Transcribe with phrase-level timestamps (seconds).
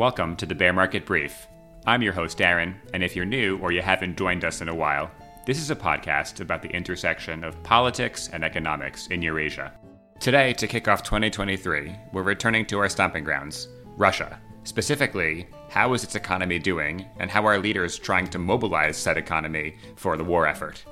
[0.00, 1.46] Welcome to the Bear Market Brief.
[1.84, 4.74] I'm your host, Aaron, and if you're new or you haven't joined us in a
[4.74, 5.10] while,
[5.44, 9.74] this is a podcast about the intersection of politics and economics in Eurasia.
[10.18, 13.68] Today, to kick off 2023, we're returning to our stomping grounds,
[13.98, 14.40] Russia.
[14.64, 19.76] Specifically, how is its economy doing, and how are leaders trying to mobilize said economy
[19.96, 20.82] for the war effort?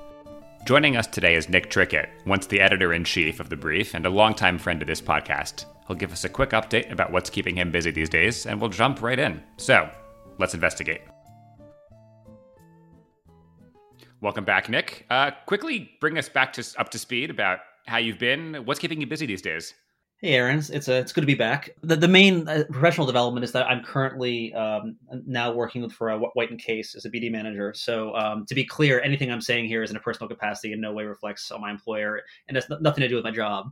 [0.65, 4.05] Joining us today is Nick Trickett, once the editor in chief of The Brief and
[4.05, 5.65] a longtime friend of this podcast.
[5.89, 8.69] He'll give us a quick update about what's keeping him busy these days, and we'll
[8.69, 9.41] jump right in.
[9.57, 9.89] So,
[10.37, 11.01] let's investigate.
[14.21, 15.07] Welcome back, Nick.
[15.09, 18.53] Uh, quickly bring us back to up to speed about how you've been.
[18.65, 19.73] What's keeping you busy these days?
[20.21, 20.61] Hey, Aaron.
[20.71, 21.71] It's a, it's good to be back.
[21.81, 24.95] The, the main uh, professional development is that I'm currently um,
[25.25, 27.73] now working with, for a White and Case as a BD manager.
[27.73, 30.81] So um, to be clear, anything I'm saying here is in a personal capacity and
[30.83, 33.71] no way reflects on my employer, and has nothing to do with my job.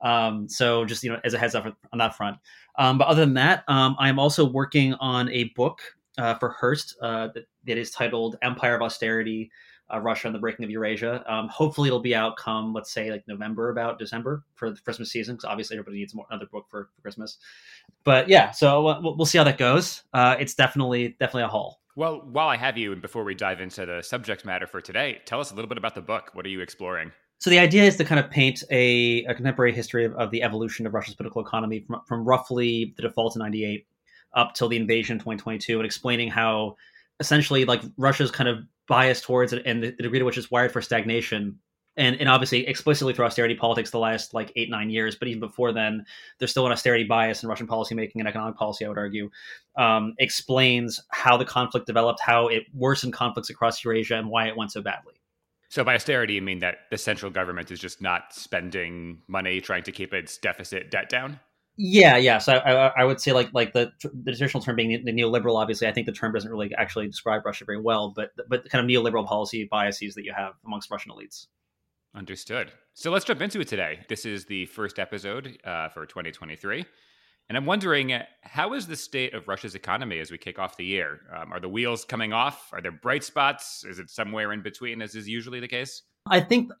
[0.00, 2.36] Um, so just you know, as a heads up on that front.
[2.78, 5.80] Um, but other than that, um, I'm also working on a book
[6.18, 9.50] uh, for Hurst uh, that, that is titled "Empire of Austerity:
[9.92, 11.24] uh, Russia and the Breaking of Eurasia.
[11.32, 15.10] Um, hopefully, it'll be out come let's say like November, about December for the Christmas
[15.10, 17.38] season, because obviously everybody needs more, another book for, for Christmas.
[18.04, 20.02] But yeah, so we'll, we'll see how that goes.
[20.12, 21.80] Uh, it's definitely definitely a haul.
[21.96, 25.22] Well, while I have you, and before we dive into the subject matter for today,
[25.24, 26.30] tell us a little bit about the book.
[26.34, 27.10] What are you exploring?
[27.38, 30.42] So the idea is to kind of paint a, a contemporary history of, of, the
[30.42, 33.86] evolution of Russia's political economy from, from roughly the default in '98
[34.34, 36.76] up till the invasion in 2022, and explaining how
[37.20, 40.50] essentially like Russia's kind of bias towards it and the, the degree to which it's
[40.50, 41.58] wired for stagnation
[41.96, 45.40] and and obviously explicitly through austerity politics the last like eight nine years but even
[45.40, 46.04] before then
[46.38, 49.30] there's still an austerity bias in russian policymaking and economic policy i would argue
[49.76, 54.56] um, explains how the conflict developed how it worsened conflicts across eurasia and why it
[54.56, 55.14] went so badly
[55.68, 59.82] so by austerity you mean that the central government is just not spending money trying
[59.82, 61.40] to keep its deficit debt down
[61.78, 62.38] yeah, yeah.
[62.38, 65.56] So I, I, would say like like the the traditional term being the neoliberal.
[65.56, 68.82] Obviously, I think the term doesn't really actually describe Russia very well, but but kind
[68.82, 71.48] of neoliberal policy biases that you have amongst Russian elites.
[72.14, 72.72] Understood.
[72.94, 74.00] So let's jump into it today.
[74.08, 76.86] This is the first episode uh, for 2023.
[77.48, 78.12] And I'm wondering,
[78.42, 81.20] how is the state of Russia's economy as we kick off the year?
[81.34, 82.70] Um, are the wheels coming off?
[82.72, 83.84] Are there bright spots?
[83.84, 86.02] Is it somewhere in between, as is usually the case?
[86.28, 86.72] I think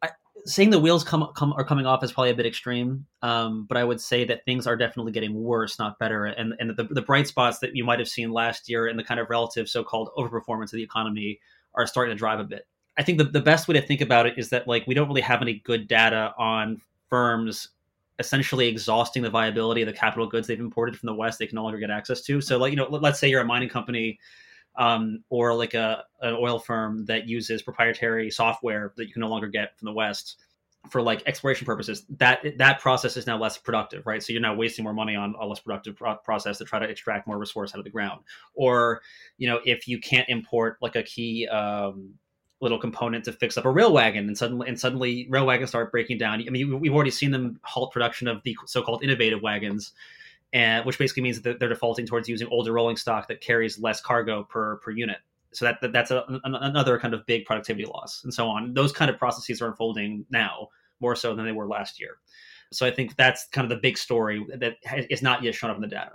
[0.44, 3.76] saying the wheels come, come are coming off is probably a bit extreme, um, but
[3.76, 6.24] I would say that things are definitely getting worse, not better.
[6.24, 9.04] And and the, the bright spots that you might have seen last year and the
[9.04, 11.38] kind of relative so-called overperformance of the economy
[11.74, 12.66] are starting to drive a bit.
[12.98, 15.08] I think the, the best way to think about it is that like we don't
[15.08, 17.68] really have any good data on firms
[18.18, 21.56] essentially exhausting the viability of the capital goods they've imported from the West they can
[21.56, 22.40] no longer get access to.
[22.40, 24.18] So like you know, let's say you're a mining company
[24.76, 29.28] um, or like a an oil firm that uses proprietary software that you can no
[29.28, 30.36] longer get from the West
[30.90, 32.04] for like exploration purposes.
[32.18, 34.22] That that process is now less productive, right?
[34.22, 36.88] So you're now wasting more money on a less productive pro- process to try to
[36.88, 38.22] extract more resource out of the ground.
[38.54, 39.02] Or
[39.38, 42.14] you know, if you can't import like a key um,
[42.60, 45.92] little component to fix up a rail wagon and suddenly and suddenly rail wagons start
[45.92, 46.42] breaking down.
[46.46, 49.92] I mean we've already seen them halt production of the so-called innovative wagons
[50.52, 54.00] and which basically means that they're defaulting towards using older rolling stock that carries less
[54.00, 55.18] cargo per per unit.
[55.52, 58.74] So that, that that's a, another kind of big productivity loss and so on.
[58.74, 60.68] Those kind of processes are unfolding now
[61.00, 62.18] more so than they were last year.
[62.72, 64.76] So i think that's kind of the big story that
[65.10, 66.12] is not yet shown up in the data.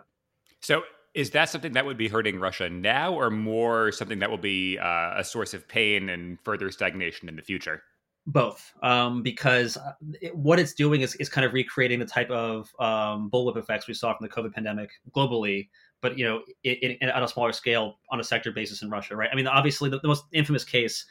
[0.60, 4.38] So is that something that would be hurting Russia now, or more something that will
[4.38, 7.84] be uh, a source of pain and further stagnation in the future?
[8.28, 12.30] Both, um, because uh, it, what it's doing is, is kind of recreating the type
[12.30, 15.70] of um, bullwhip effects we saw from the COVID pandemic globally,
[16.02, 19.30] but you know, it, on a smaller scale, on a sector basis in Russia, right?
[19.32, 21.06] I mean, obviously, the, the most infamous case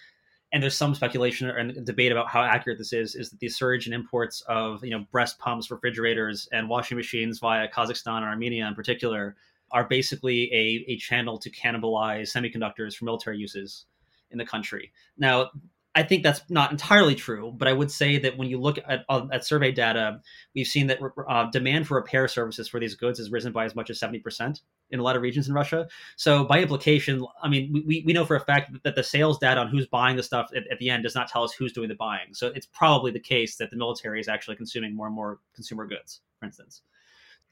[0.53, 3.87] and there's some speculation and debate about how accurate this is is that the surge
[3.87, 8.67] in imports of you know breast pumps refrigerators and washing machines via kazakhstan and armenia
[8.67, 9.37] in particular
[9.73, 13.87] are basically a, a channel to cannibalize semiconductors for military uses
[14.31, 14.93] in the country.
[15.19, 15.51] Now,
[15.95, 19.05] I think that's not entirely true, but I would say that when you look at,
[19.09, 20.21] uh, at survey data,
[20.55, 23.75] we've seen that uh, demand for repair services for these goods has risen by as
[23.75, 24.61] much as 70%
[24.91, 25.89] in a lot of regions in Russia.
[26.15, 29.61] So, by implication, I mean, we, we know for a fact that the sales data
[29.61, 31.89] on who's buying the stuff at, at the end does not tell us who's doing
[31.89, 32.35] the buying.
[32.35, 35.87] So, it's probably the case that the military is actually consuming more and more consumer
[35.87, 36.83] goods, for instance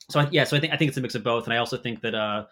[0.09, 1.59] so I, yeah, so I think I think it's a mix of both, and I
[1.59, 2.47] also think that uh,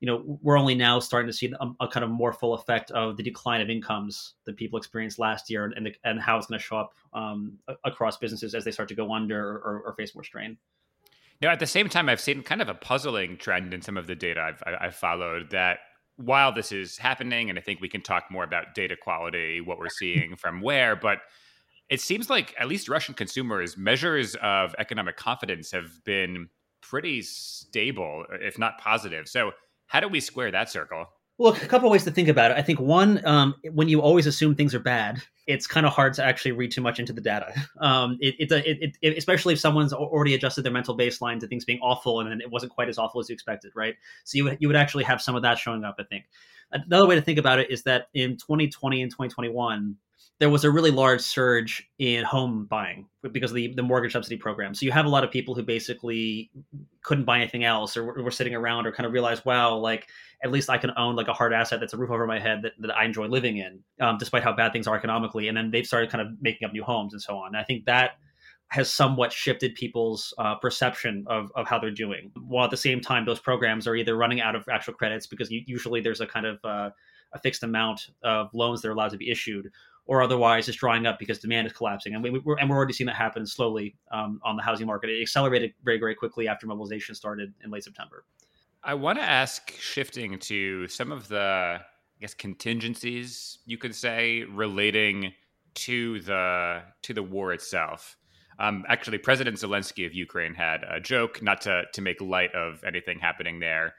[0.00, 2.90] you know we're only now starting to see a, a, kind of more full effect
[2.92, 6.46] of the decline of incomes that people experienced last year, and the, and how it's
[6.46, 9.94] going to show up um, across businesses as they start to go under or, or,
[9.94, 10.56] face more strain.
[11.42, 14.06] Now, at the same time, I've seen kind of a puzzling trend in some of
[14.06, 15.80] the data I've, I've followed that
[16.16, 19.78] while this is happening, and I think we can talk more about data quality, what
[19.78, 21.18] we're seeing from where, but
[21.88, 26.48] it seems like at least Russian consumers' measures of economic confidence have been
[26.82, 29.28] pretty stable, if not positive.
[29.28, 29.52] So,
[29.86, 31.06] How do we square that circle?
[31.38, 32.56] Well, a couple ways to think about it.
[32.56, 36.14] I think one, um, when you always assume things are bad, it's kind of hard
[36.14, 37.52] to actually read too much into the data.
[37.80, 41.64] Um, it, it, it, it, especially if someone's already adjusted their mental baseline to things
[41.64, 43.96] being awful, and then it wasn't quite as awful as you expected, right?
[44.22, 45.96] So you would you would actually have some of that showing up.
[45.98, 46.26] I think
[46.70, 49.96] another way to think about it is that in 2020 and 2021,
[50.42, 54.36] there was a really large surge in home buying because of the, the mortgage subsidy
[54.36, 54.74] program.
[54.74, 56.50] So you have a lot of people who basically
[57.04, 60.08] couldn't buy anything else or were, sitting around or kind of realized, wow, like
[60.42, 62.62] at least I can own like a hard asset that's a roof over my head
[62.62, 65.46] that, that I enjoy living in, um, despite how bad things are economically.
[65.46, 67.46] And then they've started kind of making up new homes and so on.
[67.46, 68.16] And I think that
[68.66, 72.32] has somewhat shifted people's uh, perception of, of how they're doing.
[72.48, 75.52] While at the same time, those programs are either running out of actual credits because
[75.52, 76.90] usually there's a kind of uh,
[77.32, 79.70] a fixed amount of loans that are allowed to be issued,
[80.06, 82.14] or otherwise it's drying up because demand is collapsing.
[82.14, 85.10] And, we, are and we're already seeing that happen slowly um, on the housing market.
[85.10, 88.24] It accelerated very, very quickly after mobilization started in late September.
[88.84, 91.80] I want to ask, shifting to some of the, I
[92.20, 95.32] guess, contingencies you could say relating
[95.74, 98.16] to the to the war itself.
[98.58, 102.82] Um, actually, President Zelensky of Ukraine had a joke, not to to make light of
[102.84, 103.94] anything happening there,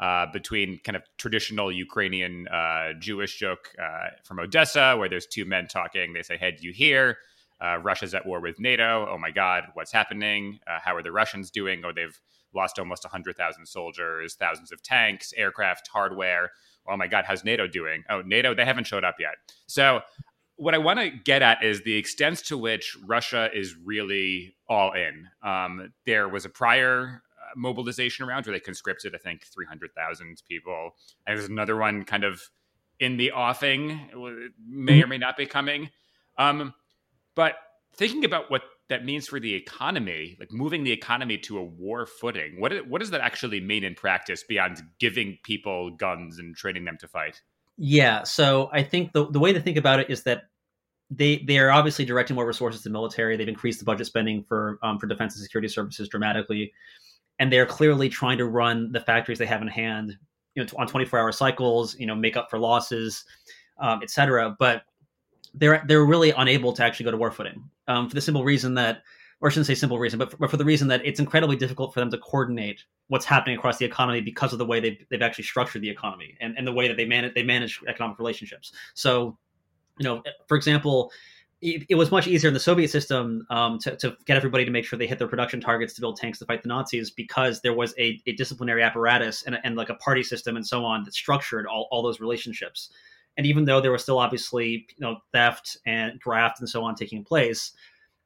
[0.00, 5.44] uh, between kind of traditional Ukrainian uh, Jewish joke uh, from Odessa, where there's two
[5.44, 6.12] men talking.
[6.12, 7.18] They say, "Hey, do you hear?
[7.60, 9.08] Uh, Russia's at war with NATO.
[9.10, 10.60] Oh my God, what's happening?
[10.66, 11.82] Uh, how are the Russians doing?
[11.84, 12.18] Oh, they've
[12.54, 16.52] lost almost 100,000 soldiers, thousands of tanks, aircraft, hardware.
[16.88, 18.04] Oh my God, how's NATO doing?
[18.08, 19.34] Oh, NATO, they haven't showed up yet.
[19.66, 20.00] So,
[20.56, 24.92] what I want to get at is the extent to which Russia is really all
[24.92, 25.28] in.
[25.40, 27.22] Um, there was a prior
[27.56, 30.90] mobilization around where they conscripted, I think, 300,000 people.
[31.26, 32.42] And there's another one kind of
[33.00, 35.90] in the offing, may or may not be coming.
[36.36, 36.74] Um,
[37.34, 37.54] but
[37.94, 42.06] thinking about what that means for the economy, like moving the economy to a war
[42.06, 46.84] footing, what, what does that actually mean in practice beyond giving people guns and training
[46.84, 47.40] them to fight?
[47.76, 50.44] Yeah, so I think the, the way to think about it is that
[51.10, 53.36] they they are obviously directing more resources to military.
[53.36, 56.72] They've increased the budget spending for um, for defense and security services dramatically
[57.38, 60.16] and they're clearly trying to run the factories they have in hand,
[60.54, 63.24] you know, on 24 hour cycles, you know, make up for losses,
[63.78, 64.56] um, et cetera.
[64.58, 64.82] But
[65.54, 68.74] they're they're really unable to actually go to war footing um, for the simple reason
[68.74, 69.02] that,
[69.40, 71.56] or I shouldn't say simple reason, but for, but for the reason that it's incredibly
[71.56, 75.02] difficult for them to coordinate what's happening across the economy because of the way they've,
[75.10, 78.18] they've actually structured the economy and, and the way that they manage they manage economic
[78.18, 78.72] relationships.
[78.94, 79.38] So,
[79.98, 81.10] you know, for example,
[81.60, 84.84] it, was much easier in the Soviet system um, to, to, get everybody to make
[84.84, 87.74] sure they hit their production targets to build tanks to fight the Nazis because there
[87.74, 91.14] was a, a disciplinary apparatus and, and, like a party system and so on that
[91.14, 92.90] structured all, all those relationships.
[93.36, 96.94] And even though there was still obviously you know theft and graft and so on
[96.94, 97.72] taking place,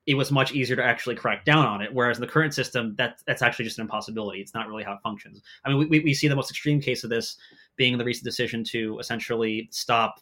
[0.07, 1.93] it was much easier to actually crack down on it.
[1.93, 4.41] Whereas in the current system, that that's actually just an impossibility.
[4.41, 5.41] It's not really how it functions.
[5.65, 7.37] I mean, we, we see the most extreme case of this
[7.77, 10.21] being the recent decision to essentially stop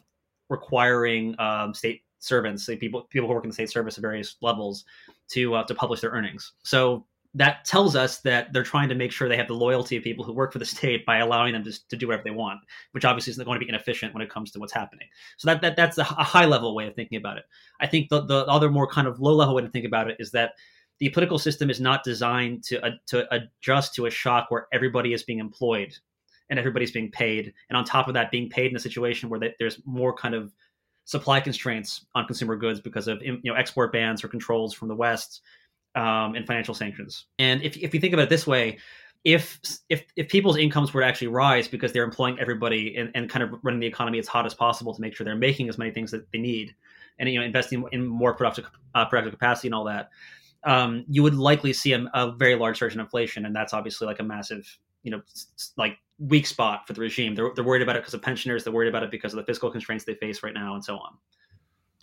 [0.49, 4.85] requiring um, state servants, people people who work in the state service at various levels,
[5.29, 6.53] to uh, to publish their earnings.
[6.63, 10.03] So that tells us that they're trying to make sure they have the loyalty of
[10.03, 12.59] people who work for the state by allowing them to, to do whatever they want,
[12.91, 15.07] which obviously isn't going to be inefficient when it comes to what's happening.
[15.37, 17.45] So that, that that's a, a high level way of thinking about it.
[17.79, 20.17] I think the, the other more kind of low level way to think about it
[20.19, 20.53] is that
[20.99, 25.13] the political system is not designed to uh, to adjust to a shock where everybody
[25.13, 25.95] is being employed
[26.49, 29.39] and everybody's being paid, and on top of that, being paid in a situation where
[29.39, 30.53] they, there's more kind of
[31.05, 34.95] supply constraints on consumer goods because of you know export bans or controls from the
[34.95, 35.41] West
[35.95, 37.25] um, and financial sanctions.
[37.39, 38.79] And if if you think about it this way,
[39.23, 43.29] if if if people's incomes were to actually rise because they're employing everybody and, and
[43.29, 45.77] kind of running the economy as hot as possible to make sure they're making as
[45.77, 46.75] many things that they need,
[47.19, 48.65] and you know investing in more productive
[48.95, 50.09] uh, productive capacity and all that,
[50.63, 54.07] um, you would likely see a, a very large surge in inflation, and that's obviously
[54.07, 55.21] like a massive you know
[55.77, 57.35] like weak spot for the regime.
[57.35, 58.63] They're, they're worried about it because of pensioners.
[58.63, 60.97] They're worried about it because of the fiscal constraints they face right now, and so
[60.97, 61.17] on.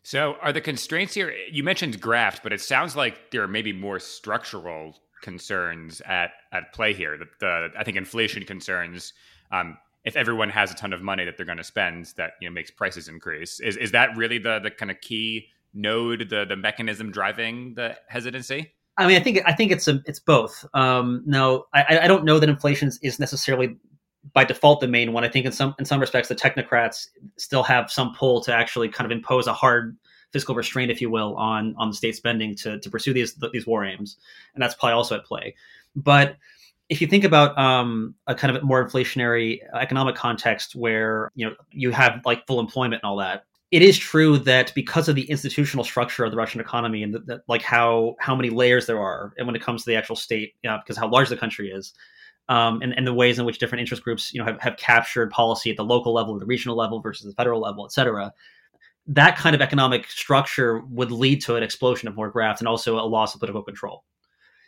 [0.02, 1.34] So, are the constraints here?
[1.50, 6.72] You mentioned graft, but it sounds like there are maybe more structural concerns at at
[6.72, 7.18] play here.
[7.18, 9.12] The, the I think inflation concerns.
[9.50, 12.48] Um, if everyone has a ton of money that they're going to spend, that you
[12.48, 13.60] know makes prices increase.
[13.60, 17.96] Is is that really the the kind of key node, the the mechanism driving the
[18.08, 18.72] hesitancy?
[18.96, 20.64] I mean, I think I think it's a, it's both.
[20.74, 23.76] Um, now, I, I don't know that inflation is necessarily
[24.32, 25.24] by default the main one.
[25.24, 28.88] I think in some in some respects the technocrats still have some pull to actually
[28.88, 29.96] kind of impose a hard
[30.32, 33.66] fiscal restraint, if you will, on on the state spending to to pursue these these
[33.66, 34.16] war aims,
[34.54, 35.54] and that's probably also at play.
[35.96, 36.36] But
[36.88, 41.54] if you think about um, a kind of more inflationary economic context where you know
[41.70, 45.28] you have like full employment and all that, it is true that because of the
[45.30, 49.00] institutional structure of the Russian economy and the, the, like how how many layers there
[49.00, 51.36] are, and when it comes to the actual state, you know, because how large the
[51.36, 51.92] country is,
[52.48, 55.30] um, and, and the ways in which different interest groups you know have, have captured
[55.30, 58.32] policy at the local level, the regional level versus the federal level, et cetera.
[59.06, 62.98] That kind of economic structure would lead to an explosion of more graft and also
[62.98, 64.04] a loss of political control.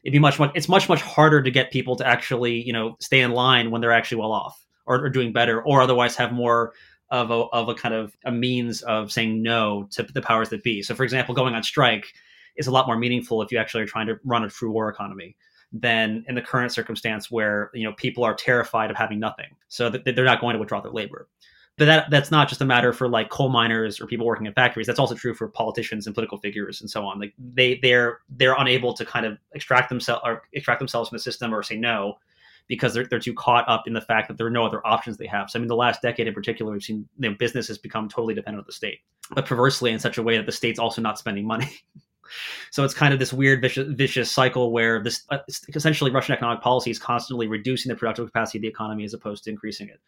[0.03, 2.97] It'd be much, much it's much much harder to get people to actually you know
[3.01, 6.33] stay in line when they're actually well off or, or doing better or otherwise have
[6.33, 6.73] more
[7.11, 10.63] of a, of a kind of a means of saying no to the powers that
[10.63, 10.81] be.
[10.83, 12.13] So, for example, going on strike
[12.57, 14.89] is a lot more meaningful if you actually are trying to run a true war
[14.89, 15.37] economy
[15.73, 19.91] than in the current circumstance where you know people are terrified of having nothing, so
[19.91, 21.29] that they're not going to withdraw their labor.
[21.79, 24.53] But that that's not just a matter for like coal miners or people working in
[24.53, 24.87] factories.
[24.87, 27.19] That's also true for politicians and political figures and so on.
[27.19, 31.23] Like they they're they're unable to kind of extract themselves or extract themselves from the
[31.23, 32.19] system or say no
[32.71, 35.17] because they're, they're too caught up in the fact that there are no other options
[35.17, 35.51] they have.
[35.51, 38.09] So, I mean, the last decade in particular, we've seen you know, business has become
[38.09, 39.01] totally dependent on the state,
[39.35, 41.69] but perversely in such a way that the state's also not spending money.
[42.71, 45.39] so it's kind of this weird vicious, vicious cycle where this uh,
[45.75, 49.45] essentially Russian economic policy is constantly reducing the productive capacity of the economy as opposed
[49.45, 50.01] to increasing it.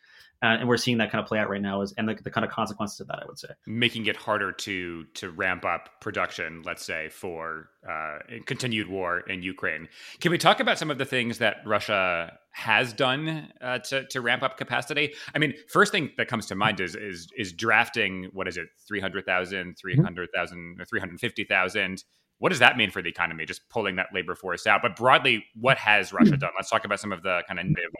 [0.42, 2.30] Uh, and we're seeing that kind of play out right now, is, and the, the,
[2.30, 6.00] kind of consequences of that, I would say, making it harder to to ramp up
[6.00, 6.62] production.
[6.64, 9.88] Let's say for uh, continued war in Ukraine.
[10.20, 14.20] Can we talk about some of the things that Russia has done uh, to to
[14.20, 15.14] ramp up capacity?
[15.34, 18.28] I mean, first thing that comes to mind is is is drafting.
[18.32, 18.68] What is it?
[18.88, 22.04] 300,000, 300,000, or three hundred fifty thousand.
[22.38, 23.46] What does that mean for the economy?
[23.46, 24.82] Just pulling that labor force out.
[24.82, 26.50] But broadly, what has Russia done?
[26.56, 27.92] Let's talk about some of the kind of negative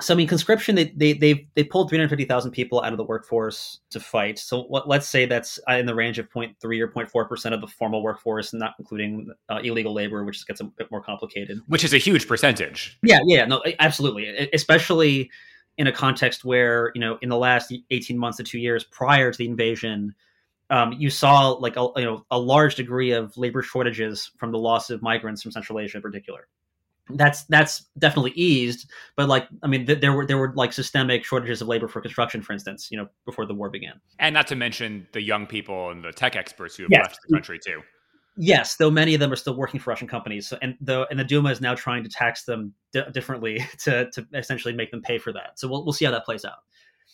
[0.00, 2.92] so I mean, conscription they they they they pulled three hundred fifty thousand people out
[2.92, 4.38] of the workforce to fight.
[4.38, 7.66] So what, let's say that's in the range of 0.3 or 0.4 percent of the
[7.66, 11.60] formal workforce, not including uh, illegal labor, which gets a bit more complicated.
[11.66, 12.96] Which is a huge percentage.
[13.02, 15.30] Yeah, yeah, no, absolutely, especially
[15.78, 19.32] in a context where you know in the last eighteen months to two years prior
[19.32, 20.14] to the invasion.
[20.70, 24.58] Um, you saw like a you know a large degree of labor shortages from the
[24.58, 26.46] loss of migrants from Central Asia in particular
[27.10, 31.24] that's that's definitely eased but like i mean th- there were there were like systemic
[31.24, 34.46] shortages of labor for construction for instance you know before the war began and not
[34.46, 37.02] to mention the young people and the tech experts who have yes.
[37.04, 37.80] left the country too
[38.36, 41.18] yes though many of them are still working for russian companies so, and the and
[41.18, 45.02] the duma is now trying to tax them d- differently to to essentially make them
[45.02, 46.58] pay for that so we'll, we'll see how that plays out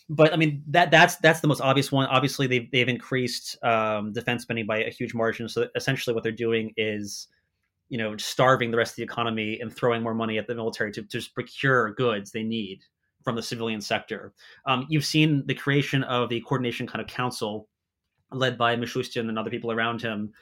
[0.08, 2.06] but I mean that that's that's the most obvious one.
[2.06, 5.48] Obviously, they've they've increased um, defense spending by a huge margin.
[5.48, 7.28] So essentially, what they're doing is
[7.88, 10.90] you know, starving the rest of the economy and throwing more money at the military
[10.92, 12.80] to, to just procure goods they need
[13.22, 14.32] from the civilian sector.
[14.66, 17.68] Um, you've seen the creation of the coordination kind of council
[18.32, 20.32] led by Mishustin and other people around him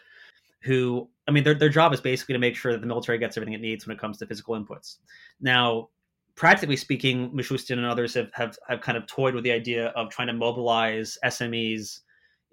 [0.62, 3.36] who I mean their their job is basically to make sure that the military gets
[3.36, 4.96] everything it needs when it comes to physical inputs.
[5.40, 5.88] Now,
[6.34, 10.10] practically speaking, Mishustin and others have, have have kind of toyed with the idea of
[10.10, 12.00] trying to mobilize SMEs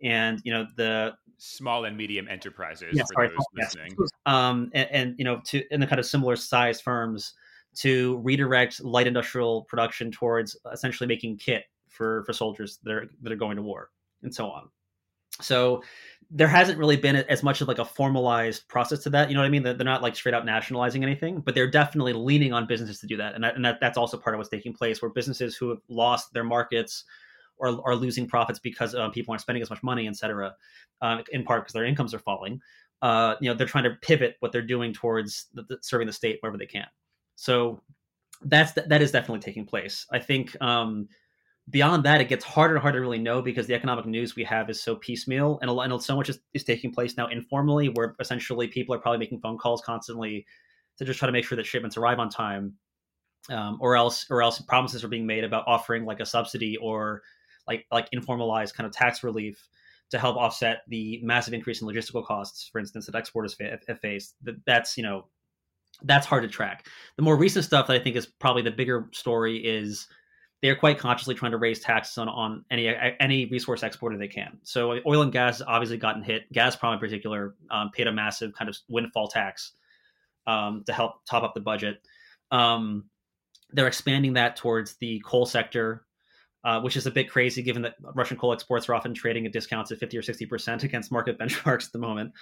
[0.04, 3.96] and you know the small and medium enterprises yes, for sorry, those listening.
[4.26, 7.34] Um, and, and, you know, to in the kind of similar size firms
[7.78, 13.32] to redirect light industrial production towards essentially making kit for for soldiers that are that
[13.32, 13.90] are going to war
[14.22, 14.70] and so on.
[15.42, 15.84] So
[16.32, 19.30] there hasn't really been as much of like a formalized process to that.
[19.30, 19.64] You know what I mean?
[19.64, 23.18] They're not like straight out nationalizing anything, but they're definitely leaning on businesses to do
[23.18, 23.36] that.
[23.36, 25.80] And that, and that, that's also part of what's taking place where businesses who have
[25.88, 27.06] lost their markets
[27.60, 30.56] or are losing profits because um, people aren't spending as much money, et cetera,
[31.02, 32.60] uh, in part because their incomes are falling.
[33.02, 36.14] Uh, you know, they're trying to pivot what they're doing towards the, the, serving the
[36.14, 36.88] state wherever they can.
[37.36, 37.82] So
[38.44, 40.06] that's that is definitely taking place.
[40.12, 41.08] I think um,
[41.70, 44.44] beyond that, it gets harder and harder to really know because the economic news we
[44.44, 47.90] have is so piecemeal, and, a, and so much is, is taking place now informally,
[47.90, 50.46] where essentially people are probably making phone calls constantly
[50.98, 52.74] to just try to make sure that shipments arrive on time,
[53.50, 57.22] um, or else or else promises are being made about offering like a subsidy or
[57.70, 59.70] like like informalized kind of tax relief
[60.10, 63.56] to help offset the massive increase in logistical costs, for instance, that exporters
[63.88, 64.36] have faced.
[64.44, 65.28] That that's you know
[66.04, 66.88] that's hard to track.
[67.16, 70.08] The more recent stuff that I think is probably the bigger story is
[70.62, 74.28] they are quite consciously trying to raise taxes on, on any any resource exporter they
[74.28, 74.58] can.
[74.64, 76.52] So oil and gas has obviously gotten hit.
[76.54, 79.74] Gazprom in particular um, paid a massive kind of windfall tax
[80.48, 82.02] um, to help top up the budget.
[82.52, 83.06] Um,
[83.72, 86.04] they're expanding that towards the coal sector
[86.64, 89.54] uh, which is a bit crazy given that Russian coal exports are often trading at
[89.54, 92.34] discounts of 50 or 60% against market benchmarks at the moment.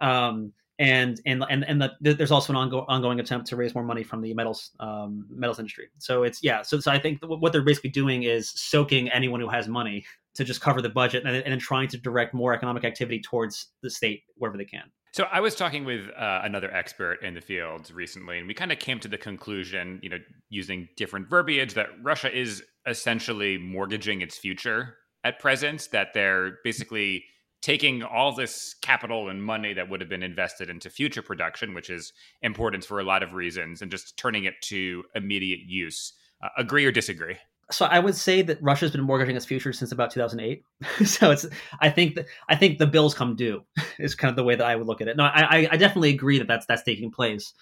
[0.00, 3.84] Um, and and and and the, there's also an ongo- ongoing attempt to raise more
[3.84, 5.88] money from the metals um, metals industry.
[5.98, 6.62] So it's yeah.
[6.62, 10.42] So so I think what they're basically doing is soaking anyone who has money to
[10.42, 13.90] just cover the budget and, and then trying to direct more economic activity towards the
[13.90, 14.90] state wherever they can.
[15.14, 18.72] So I was talking with uh, another expert in the field recently, and we kind
[18.72, 20.18] of came to the conclusion, you know,
[20.48, 25.88] using different verbiage, that Russia is essentially mortgaging its future at present.
[25.92, 27.22] That they're basically
[27.62, 31.90] taking all this capital and money that would have been invested into future production, which
[31.90, 36.12] is important for a lot of reasons, and just turning it to immediate use.
[36.42, 37.36] Uh, agree or disagree?
[37.70, 40.62] So I would say that Russia's been mortgaging its future since about 2008.
[41.06, 41.46] so it's
[41.80, 43.64] I think that I think the bills come due
[43.98, 45.16] is kind of the way that I would look at it.
[45.16, 47.54] No, I I definitely agree that that's that's taking place,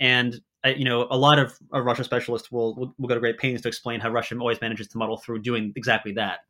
[0.00, 3.38] and uh, you know a lot of Russia specialists will, will will go to great
[3.38, 6.40] pains to explain how Russia always manages to muddle through doing exactly that.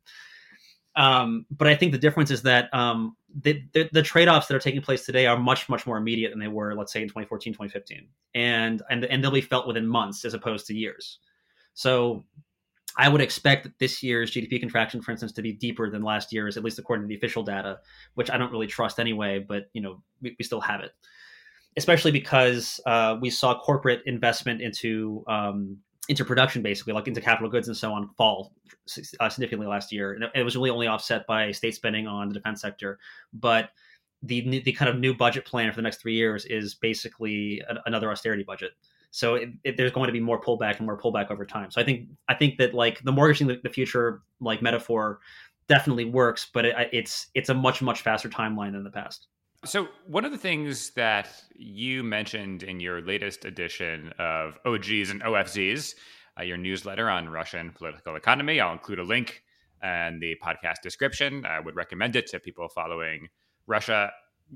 [0.95, 4.59] Um, but I think the difference is that um, the, the, the trade-offs that are
[4.59, 7.53] taking place today are much, much more immediate than they were, let's say, in 2014,
[7.53, 8.07] 2015.
[8.33, 11.19] And, and, and they'll be felt within months as opposed to years.
[11.73, 12.23] So
[12.97, 16.55] I would expect this year's GDP contraction, for instance, to be deeper than last year's,
[16.55, 17.79] at least according to the official data,
[18.13, 20.91] which I don't really trust anyway, but, you know, we, we still have it.
[21.77, 27.49] Especially because uh, we saw corporate investment into um, into production basically like into capital
[27.49, 28.53] goods and so on fall
[29.19, 30.13] uh, significantly last year.
[30.13, 32.99] And it was really only offset by state spending on the defense sector.
[33.33, 33.71] But
[34.21, 37.75] the the kind of new budget plan for the next three years is basically a,
[37.85, 38.71] another austerity budget
[39.15, 41.71] so it, it, there's going to be more pullback and more pullback over time.
[41.71, 45.19] So i think i think that like the mortgaging the, the future like metaphor
[45.67, 49.27] definitely works but it, it's it's a much much faster timeline than the past.
[49.63, 55.23] So, one of the things that you mentioned in your latest edition of OGs and
[55.23, 55.95] OFZs,
[56.39, 59.41] uh, your newsletter on Russian political economy, I'll include a link
[59.81, 61.47] in the podcast description.
[61.47, 63.29] I would recommend it to people following
[63.65, 64.11] Russia,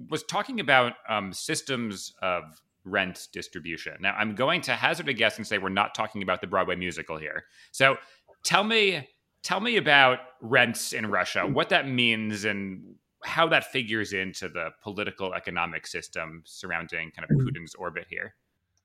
[0.10, 2.44] was talking about um, systems of
[2.86, 3.94] rent distribution.
[4.00, 6.76] Now, I'm going to hazard a guess and say we're not talking about the Broadway
[6.76, 7.46] musical here.
[7.72, 7.98] So,
[8.44, 9.08] tell me.
[9.42, 14.72] Tell me about rents in Russia, what that means, and how that figures into the
[14.84, 17.48] political economic system surrounding kind of mm-hmm.
[17.48, 18.36] Putin's orbit here.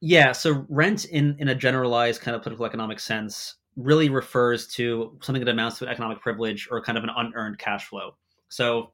[0.01, 5.19] Yeah, so rent in in a generalized kind of political economic sense really refers to
[5.23, 8.15] something that amounts to an economic privilege or kind of an unearned cash flow.
[8.49, 8.93] So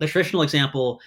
[0.00, 1.00] the traditional example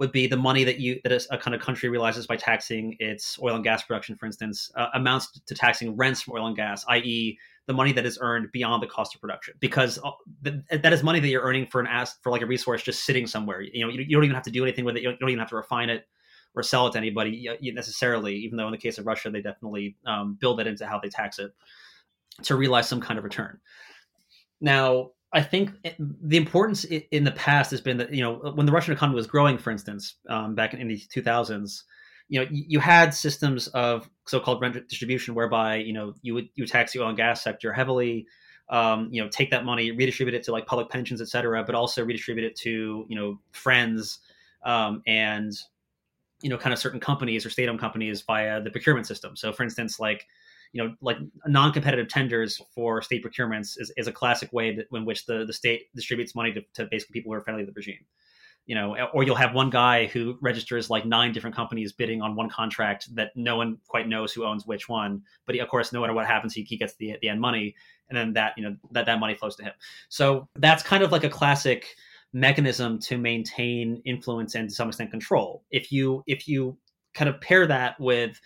[0.00, 3.38] would be the money that you that a kind of country realizes by taxing its
[3.40, 6.84] oil and gas production, for instance, uh, amounts to taxing rents from oil and gas,
[6.88, 9.54] i.e., the money that is earned beyond the cost of production.
[9.60, 10.10] Because uh,
[10.72, 13.26] that is money that you're earning for an ask for like a resource just sitting
[13.26, 13.60] somewhere.
[13.60, 15.02] You know you, don't even have to do anything with it.
[15.02, 16.06] You don't, even have to refine it
[16.54, 19.94] or sell it to anybody necessarily even though in the case of russia they definitely
[20.04, 21.52] um, build that into how they tax it
[22.42, 23.60] to realize some kind of return.
[24.60, 28.72] Now i think the importance in the past has been that you know when the
[28.72, 31.82] russian economy was growing for instance um, back in, the 2000s
[32.28, 36.66] you know you had systems of so-called rent distribution whereby you know you would you
[36.66, 38.26] tax the oil and gas sector heavily
[38.68, 41.74] um, you know take that money redistribute it to like public pensions et cetera but
[41.74, 44.20] also redistribute it to you know friends
[44.64, 45.54] um, and
[46.42, 49.36] you know kind of certain companies or state-owned companies via the procurement system.
[49.36, 50.26] So for instance like
[50.72, 55.04] you know like non-competitive tenders for state procurements is, is a classic way that, in
[55.04, 57.72] which the, the state distributes money to, to basically people who are friendly to the
[57.74, 58.04] regime
[58.66, 62.36] you know, or you'll have one guy who registers like nine different companies bidding on
[62.36, 65.22] one contract that no one quite knows who owns which one.
[65.44, 67.74] But he, of course, no matter what happens, he, he gets the the end money,
[68.08, 69.72] and then that you know that that money flows to him.
[70.08, 71.96] So that's kind of like a classic
[72.32, 75.64] mechanism to maintain influence and to some extent control.
[75.72, 76.78] If you if you
[77.12, 78.40] kind of pair that with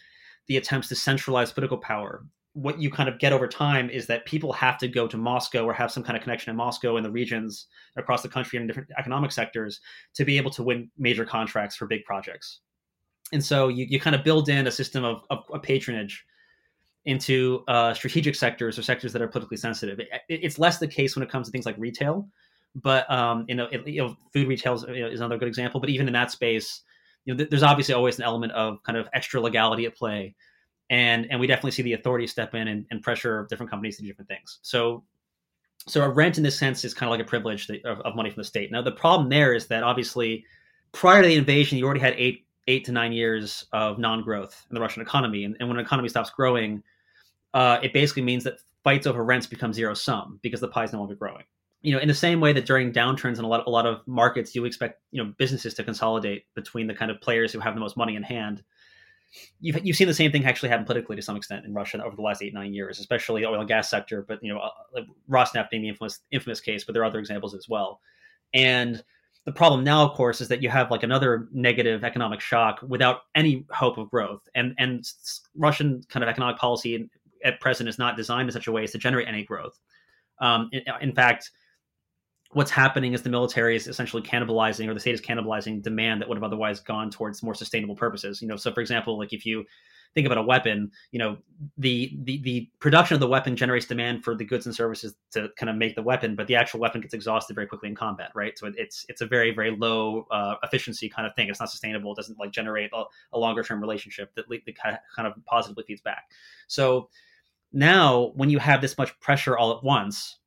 [0.46, 4.24] the attempts to centralize political power what you kind of get over time is that
[4.26, 7.04] people have to go to Moscow or have some kind of connection in Moscow and
[7.04, 9.80] the regions across the country in different economic sectors
[10.14, 12.60] to be able to win major contracts for big projects.
[13.32, 16.24] And so you, you kind of build in a system of, of, of patronage
[17.06, 19.98] into uh, strategic sectors or sectors that are politically sensitive.
[19.98, 22.28] It, it's less the case when it comes to things like retail,
[22.76, 25.80] but um, you know, it, you know, food retail is, is another good example.
[25.80, 26.82] But even in that space,
[27.24, 30.34] you know, th- there's obviously always an element of kind of extra legality at play
[30.90, 34.02] and and we definitely see the authorities step in and, and pressure different companies to
[34.02, 34.58] do different things.
[34.62, 35.02] So
[35.86, 38.30] so a rent in this sense is kind of like a privilege of, of, money
[38.30, 38.72] from the state.
[38.72, 40.44] Now the problem there is that obviously
[40.92, 44.74] prior to the invasion, you already had eight eight to nine years of non-growth in
[44.74, 46.82] the Russian economy, and, and when an economy stops growing,
[47.52, 50.92] uh, it basically means that fights over rents become zero sum because the pie is
[50.92, 51.44] no longer growing.
[51.84, 54.00] You know, in the same way that during downturns in a lot a lot of
[54.06, 57.74] markets, you expect you know businesses to consolidate between the kind of players who have
[57.74, 58.62] the most money in hand
[59.60, 62.16] you've you've seen the same thing actually happen politically to some extent in Russia over
[62.16, 64.24] the last eight nine years, especially the oil and gas sector.
[64.26, 67.54] But you know, uh, Rosneft being the infamous infamous case, but there are other examples
[67.54, 68.00] as well.
[68.52, 69.02] And
[69.44, 73.20] the problem now, of course, is that you have like another negative economic shock without
[73.34, 74.48] any hope of growth.
[74.54, 75.04] And and
[75.56, 77.08] Russian kind of economic policy
[77.44, 79.78] at present is not designed in such a way as to generate any growth.
[80.40, 81.50] Um, in, in fact,
[82.54, 86.28] what's happening is the military is essentially cannibalizing or the state is cannibalizing demand that
[86.28, 89.44] would have otherwise gone towards more sustainable purposes you know so for example like if
[89.44, 89.64] you
[90.14, 91.36] think about a weapon, you know,
[91.76, 95.48] the, the the production of the weapon generates demand for the goods and services to
[95.58, 98.30] kind of make the weapon, but the actual weapon gets exhausted very quickly in combat,
[98.34, 98.56] right?
[98.56, 101.48] So it's it's a very very low uh, efficiency kind of thing.
[101.48, 102.12] It's not sustainable.
[102.12, 104.76] It doesn't like generate a, a longer term relationship that, that
[105.16, 106.30] kind of positively feeds back.
[106.68, 107.10] So
[107.72, 110.38] now when you have this much pressure all at once,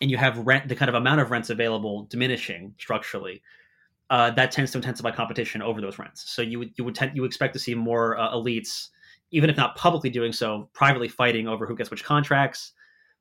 [0.00, 3.42] and you have rent, the kind of amount of rents available diminishing structurally
[4.10, 6.28] uh, that tends to intensify competition over those rents.
[6.28, 8.88] So you would you would tend you expect to see more uh, elites,
[9.30, 12.72] even if not publicly doing so, privately fighting over who gets which contracts,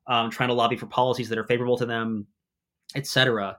[0.07, 2.25] um, trying to lobby for policies that are favorable to them,
[2.95, 3.57] etc.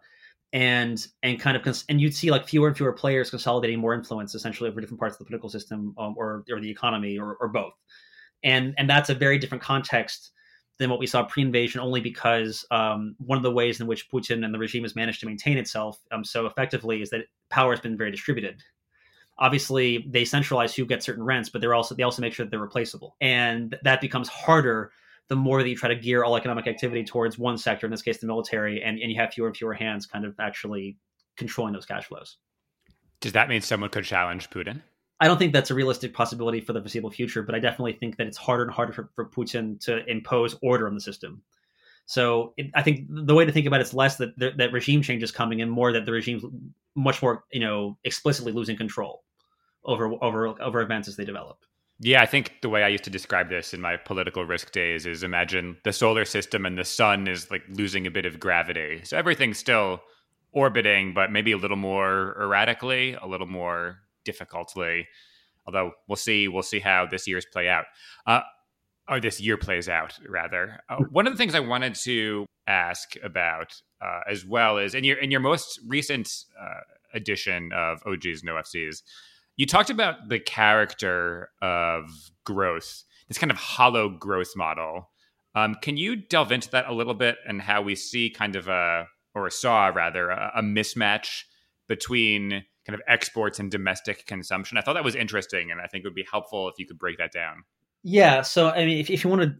[0.52, 3.94] And and kind of cons- and you'd see like fewer and fewer players consolidating more
[3.94, 7.36] influence essentially over different parts of the political system um, or or the economy or,
[7.36, 7.74] or both.
[8.42, 10.32] And and that's a very different context
[10.80, 14.46] than what we saw pre-invasion, only because um, one of the ways in which Putin
[14.46, 17.80] and the regime has managed to maintain itself um, so effectively is that power has
[17.80, 18.62] been very distributed.
[19.38, 22.50] Obviously, they centralize who gets certain rents, but they're also they also make sure that
[22.50, 24.90] they're replaceable, and that becomes harder
[25.28, 28.02] the more that you try to gear all economic activity towards one sector, in this
[28.02, 30.96] case the military, and, and you have fewer and fewer hands kind of actually
[31.36, 32.38] controlling those cash flows.
[33.20, 34.80] Does that mean someone could challenge Putin?
[35.20, 38.16] I don't think that's a realistic possibility for the foreseeable future, but I definitely think
[38.16, 41.42] that it's harder and harder for, for Putin to impose order on the system.
[42.06, 45.02] So it, I think the way to think about it is less that that regime
[45.02, 46.42] change is coming, and more that the regime's
[46.96, 49.22] much more, you know, explicitly losing control
[49.84, 51.58] over over over events as they develop.
[52.02, 55.04] Yeah, I think the way I used to describe this in my political risk days
[55.04, 59.02] is imagine the solar system and the sun is like losing a bit of gravity.
[59.04, 60.00] So everything's still
[60.52, 65.08] orbiting, but maybe a little more erratically, a little more difficultly.
[65.66, 67.84] Although we'll see, we'll see how this year's play out,
[68.26, 68.40] uh,
[69.08, 70.80] or this year plays out rather.
[70.88, 75.04] Uh, one of the things I wanted to ask about uh, as well is in
[75.04, 76.80] your in your most recent uh,
[77.12, 79.02] edition of OGs and OFZs,
[79.56, 82.08] you talked about the character of
[82.44, 85.10] growth, this kind of hollow growth model.
[85.54, 88.68] Um, can you delve into that a little bit and how we see kind of
[88.68, 91.42] a or saw rather a, a mismatch
[91.88, 94.76] between kind of exports and domestic consumption.
[94.76, 96.98] I thought that was interesting, and I think it would be helpful if you could
[96.98, 97.62] break that down.
[98.02, 98.42] Yeah.
[98.42, 99.54] So, I mean, if, if you want to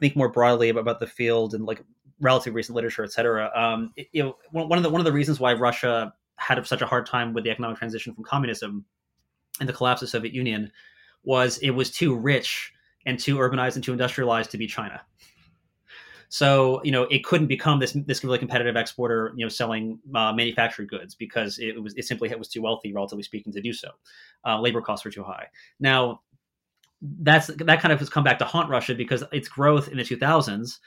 [0.00, 1.82] think more broadly about the field and like
[2.20, 5.12] relatively recent literature, et cetera, um, it, you know, one of the one of the
[5.12, 8.84] reasons why Russia had such a hard time with the economic transition from communism
[9.60, 10.70] and the collapse of the Soviet Union
[11.24, 12.72] was it was too rich
[13.04, 15.02] and too urbanized and too industrialized to be China.
[16.32, 20.32] So you know it couldn't become this this really competitive exporter, you know, selling uh,
[20.32, 23.74] manufactured goods because it was it simply it was too wealthy, relatively speaking, to do
[23.74, 23.88] so.
[24.46, 25.46] Uh, labor costs were too high.
[25.78, 26.22] Now
[27.02, 30.02] that's that kind of has come back to haunt Russia because its growth in the
[30.04, 30.78] 2000s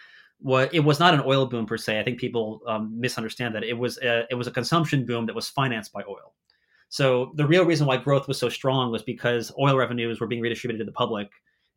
[0.42, 2.00] was it was not an oil boom per se.
[2.00, 5.36] I think people um, misunderstand that it was a, it was a consumption boom that
[5.36, 6.34] was financed by oil.
[6.90, 10.42] So the real reason why growth was so strong was because oil revenues were being
[10.42, 11.30] redistributed to the public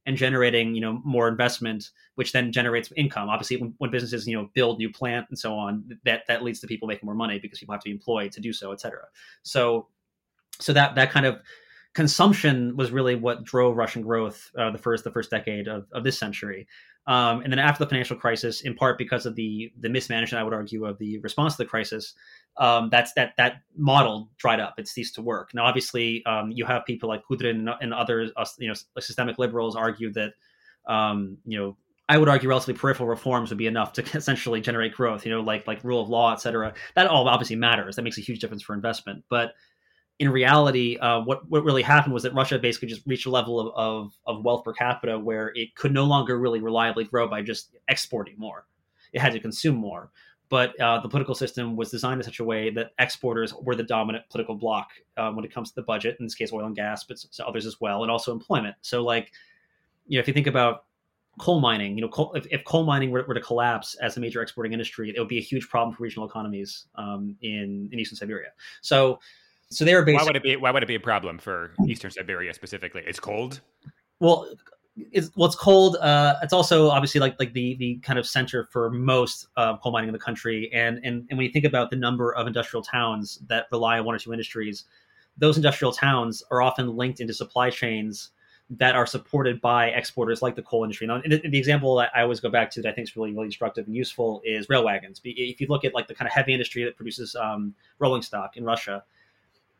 [0.08, 3.28] and generating you know more investment which then generates income.
[3.28, 6.58] Obviously when, when, businesses you know build new plant and so on that that leads
[6.60, 9.02] to people making more money because people have to be employed to do so etc
[9.42, 9.86] so
[10.58, 11.40] so that that kind of
[11.92, 16.04] consumption was really what drove russian growth uh, the first the first decade of, of
[16.04, 16.66] this century
[17.08, 20.44] um, and then after the financial crisis in part because of the the mismanagement i
[20.44, 22.14] would argue of the response to the crisis
[22.58, 24.74] um, that's that that model dried up.
[24.78, 25.54] It ceased to work.
[25.54, 29.76] Now, obviously, um, you have people like Kudrin and other uh, you know systemic liberals
[29.76, 30.32] argue that
[30.88, 31.76] um, you know
[32.08, 35.24] I would argue relatively peripheral reforms would be enough to essentially generate growth.
[35.24, 36.74] You know, like like rule of law, et cetera.
[36.96, 37.96] That all obviously matters.
[37.96, 39.24] That makes a huge difference for investment.
[39.30, 39.52] But
[40.18, 43.60] in reality, uh, what what really happened was that Russia basically just reached a level
[43.60, 47.42] of, of, of wealth per capita where it could no longer really reliably grow by
[47.42, 48.66] just exporting more.
[49.12, 50.10] It had to consume more
[50.48, 53.82] but uh, the political system was designed in such a way that exporters were the
[53.82, 56.16] dominant political bloc um, when it comes to the budget.
[56.18, 58.74] In this case, oil and gas, but others as well, and also employment.
[58.80, 59.32] So, like,
[60.06, 60.84] you know, if you think about
[61.38, 64.20] coal mining, you know, coal, if, if, coal mining were, were, to collapse as a
[64.20, 67.98] major exporting industry, it would be a huge problem for regional economies um, in in
[67.98, 68.48] eastern Siberia.
[68.80, 69.20] So,
[69.70, 71.72] so they are basically why would it be why would it be a problem for
[71.86, 73.02] eastern Siberia specifically?
[73.06, 73.60] It's cold.
[74.20, 74.48] Well,
[75.12, 75.96] it's well, it's cold.
[75.96, 79.92] Uh, it's also obviously like like the the kind of center for most uh, coal
[79.92, 80.70] mining in the country.
[80.72, 84.04] And, and and when you think about the number of industrial towns that rely on
[84.04, 84.84] one or two industries,
[85.36, 88.30] those industrial towns are often linked into supply chains
[88.70, 91.06] that are supported by exporters like the coal industry.
[91.06, 93.32] Now, the, the example that I always go back to that I think is really
[93.32, 95.20] really instructive and useful is rail wagons.
[95.24, 98.56] If you look at like the kind of heavy industry that produces um, rolling stock
[98.56, 99.04] in Russia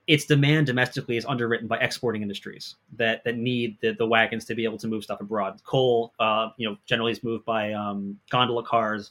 [0.09, 4.55] its demand domestically is underwritten by exporting industries that that need the, the wagons to
[4.55, 5.61] be able to move stuff abroad.
[5.65, 9.11] Coal, uh, you know, generally is moved by um, gondola cars,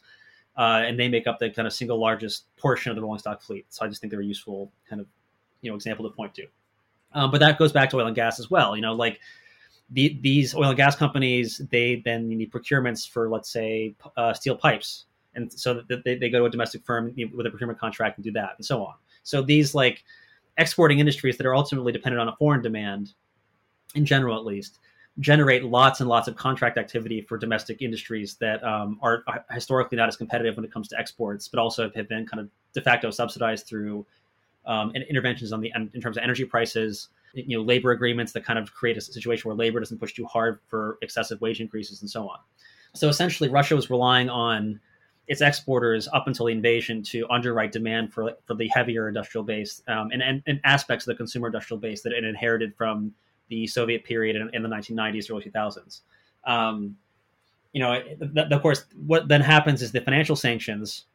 [0.57, 3.43] uh, and they make up the kind of single largest portion of the rolling stock
[3.43, 3.67] fleet.
[3.69, 5.07] So I just think they're a useful kind of
[5.61, 6.47] you know example to point to.
[7.13, 8.75] Um, but that goes back to oil and gas as well.
[8.75, 9.19] You know, like
[9.91, 14.57] the, these oil and gas companies they then need procurements for let's say uh, steel
[14.57, 15.05] pipes
[15.35, 18.31] and so they, they go to a domestic firm with a procurement contract and do
[18.31, 20.03] that and so on so these like
[20.57, 23.13] exporting industries that are ultimately dependent on a foreign demand
[23.95, 24.79] in general at least
[25.19, 30.07] generate lots and lots of contract activity for domestic industries that um, are historically not
[30.07, 33.09] as competitive when it comes to exports but also have been kind of de facto
[33.09, 34.05] subsidized through
[34.65, 38.57] um, interventions on the in terms of energy prices you know labor agreements that kind
[38.57, 42.09] of create a situation where labor doesn't push too hard for excessive wage increases and
[42.09, 42.39] so on.
[42.93, 44.79] So essentially, Russia was relying on
[45.27, 49.81] its exporters up until the invasion to underwrite demand for for the heavier industrial base
[49.87, 53.11] um, and, and, and, aspects of the consumer industrial base that it inherited from
[53.49, 56.01] the Soviet period in, in the 1990s, early 2000s.
[56.45, 56.95] Um,
[57.73, 58.01] you know,
[58.51, 61.05] of course, what then happens is the financial sanctions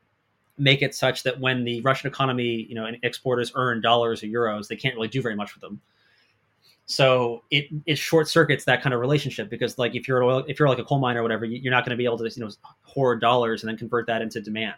[0.58, 4.26] make it such that when the Russian economy, you know, and exporters earn dollars or
[4.26, 5.80] euros, they can't really do very much with them.
[6.92, 10.44] So it it short circuits that kind of relationship because like if you're an oil,
[10.46, 12.24] if you're like a coal miner or whatever, you're not going to be able to
[12.24, 12.50] you know
[12.82, 14.76] hoard dollars and then convert that into demand,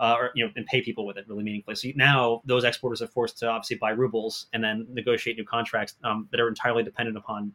[0.00, 1.76] uh, or you know and pay people with it really meaningfully.
[1.76, 5.96] So now those exporters are forced to obviously buy rubles and then negotiate new contracts
[6.02, 7.52] um, that are entirely dependent upon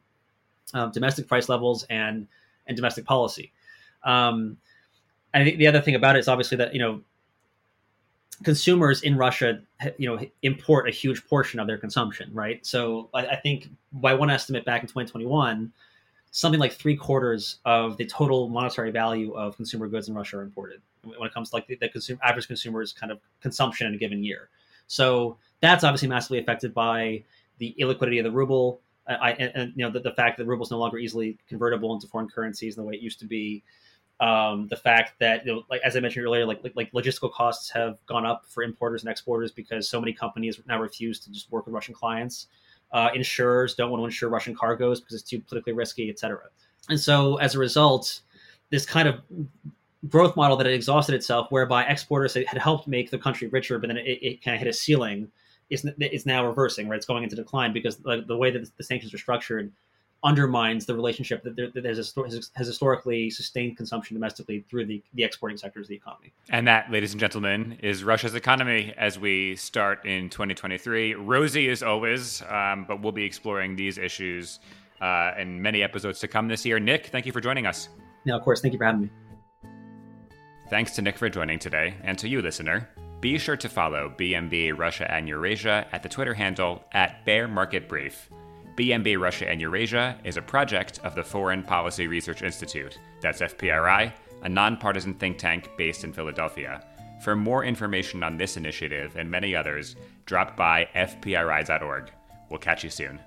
[0.75, 2.27] um, domestic price levels and
[2.67, 3.51] and domestic policy.
[4.03, 4.57] Um,
[5.33, 7.01] I think the other thing about it is obviously that you know
[8.43, 9.61] consumers in Russia,
[9.97, 12.65] you know, import a huge portion of their consumption, right?
[12.65, 15.71] So I, I, think by one estimate back in 2021,
[16.31, 20.41] something like three quarters of the total monetary value of consumer goods in Russia are
[20.41, 23.93] imported when it comes to like the, the consumer, average consumer's kind of consumption in
[23.93, 24.49] a given year.
[24.87, 27.23] So that's obviously massively affected by
[27.57, 28.81] the illiquidity of the ruble.
[29.07, 30.97] Uh, I, and, and, you know the, the fact that the ruble is no longer
[30.97, 33.63] easily convertible into foreign currencies in the way it used to be
[34.19, 37.31] um, the fact that you know, like as I mentioned earlier, like, like, like logistical
[37.31, 41.31] costs have gone up for importers and exporters because so many companies now refuse to
[41.31, 42.47] just work with Russian clients.
[42.91, 46.45] Uh, insurers don't want to insure Russian cargoes because it's too politically risky, et cetera.
[46.89, 48.21] And so as a result,
[48.71, 49.21] this kind of
[50.07, 53.87] growth model that had exhausted itself, whereby exporters had helped make the country richer, but
[53.87, 55.29] then it, it kind of hit a ceiling,
[55.69, 56.97] is, is now reversing, right?
[56.97, 59.71] It's going into decline because the, the way that the sanctions are structured
[60.23, 65.23] undermines the relationship that, there, that has, has, historically sustained consumption domestically through the, the
[65.23, 66.31] exporting sectors of the economy.
[66.49, 71.15] And that, ladies and gentlemen, is Russia's economy as we start in 2023.
[71.15, 74.59] Rosy as always, um, but we'll be exploring these issues
[75.01, 76.79] uh, in many episodes to come this year.
[76.79, 77.89] Nick, thank you for joining us.
[78.25, 78.61] Yeah, of course.
[78.61, 79.09] Thank you for having me.
[80.69, 82.89] Thanks to Nick for joining today, and to you, listener.
[83.21, 87.89] Be sure to follow BMB Russia and Eurasia at the Twitter handle at Bear Market
[87.89, 88.29] Brief.
[88.79, 94.13] BMB Russia and Eurasia is a project of the Foreign Policy Research Institute, that's FPRI,
[94.43, 96.81] a nonpartisan think tank based in Philadelphia.
[97.21, 102.09] For more information on this initiative and many others, drop by fpri.org.
[102.49, 103.19] We'll catch you soon.